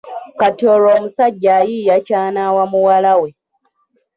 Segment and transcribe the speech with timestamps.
[0.39, 3.29] Kati olwo omusajja ayiiya ky’anaawa muwala we.